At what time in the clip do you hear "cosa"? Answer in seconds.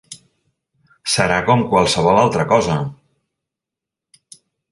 2.53-2.79